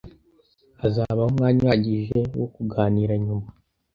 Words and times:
Hazabaho 0.81 1.29
umwanya 1.31 1.59
uhagije 1.65 2.17
wo 2.39 2.47
kuganira 2.55 3.13
nyuma. 3.25 3.47